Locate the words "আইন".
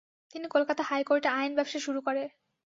1.31-1.51